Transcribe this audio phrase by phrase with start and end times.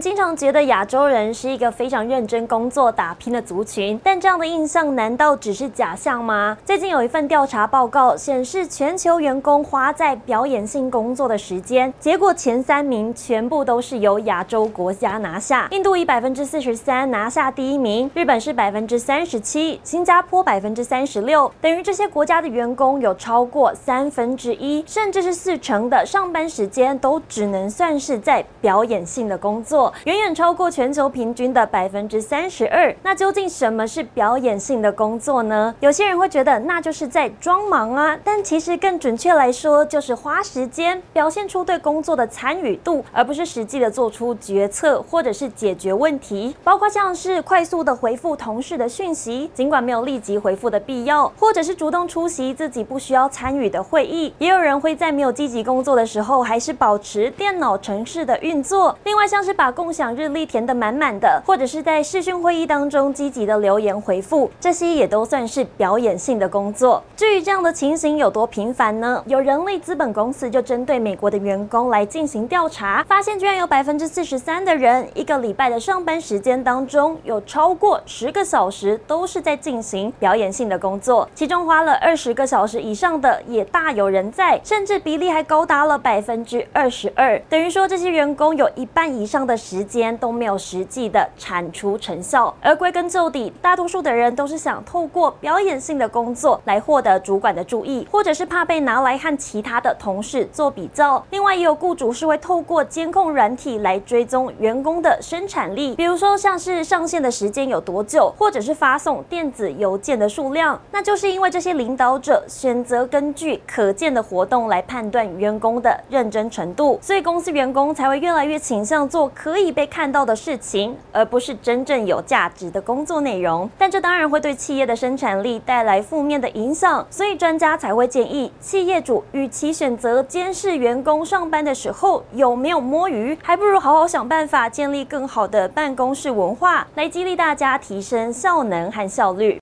[0.00, 6.56] 经常觉得亚洲人是一个非常认真工作、打拼的族群，但这样的印象难道只是假象吗？
[6.64, 15.68] 最近有一份调查报告显示，全球员工花在表演性工作的时间，结果前三名全部都是由亚洲国家拿下。
[15.70, 29.89] 印度以百分之四十三拿下第一名，日本是百分之三十七，新加坡百分之三十六，等于这些国家的员工有超过三分之一，甚至是四成的上班时间都只能算是在表演性的工作。
[30.04, 32.94] 远远超过全球平均的百分之三十二。
[33.02, 35.74] 那究竟什么是表演性的工作呢？
[35.80, 46.54] 有些人会觉得那就是在装忙啊，但其实更准确来说，就是花时间表现出对工作的参与度，而不是实际的做出决策或者是解决问题。
[46.62, 54.32] 包括像是快速的回复同事的讯息，尽管没有立即回复的必要，或者是主动出席自己不需要参与的会议。
[54.38, 58.96] 也有人会在没有积极工作的时候，还是保持电脑城市的运作。
[59.04, 67.02] 另外像是把共享日历填得满满的，或者是在视讯会议当中积极的留言回复，这些也都算是表演性的工作。
[67.16, 69.24] 至于这样的情形有多频繁呢？
[69.26, 101.24] 有人力资本公司就针对美国的员工来进行调查，发现居然有百分之四十三的人一个礼拜的上班时间当中，有超过十个小时都是在进行表演性的工作，其中花了二十个小时以上的也大有人在，甚至比例还高达了百分之二十二，等于说这些员工有一半以上的时间都没有实际的产出成效，而归根究底，大多数的人都是想透过表演性的工作来获得主管的注意，或者是怕被拿来和其他的同事做比较。
[101.30, 110.80] 另外，也有雇主是会透过监控软体来追踪员工的生产力，比如说像是上线的时间有多久，或者是发送电子邮件的数量。
[110.90, 123.68] 那就是因为这些领导者选择根据可见的活动来判断员工的认真程度，所以公司员工才会越来越倾向做可被看到的事情，而不是真正有价值的工作内容。
[123.76, 139.58] 但这当然会对企业的生产力带来负面的影响，所以专家才会建议企业主与其选择监视员工上班的时候有没有摸鱼，还不如好好想办法建立更好的办公室文化，来激励大家提升效能和效率。